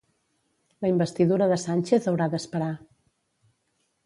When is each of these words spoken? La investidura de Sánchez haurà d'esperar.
La 0.85 0.89
investidura 0.93 1.49
de 1.51 1.59
Sánchez 1.65 2.09
haurà 2.13 2.31
d'esperar. 2.33 2.71